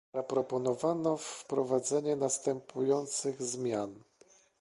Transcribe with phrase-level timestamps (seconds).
[0.15, 4.03] Zaproponowano wprowadzenie następujących zmian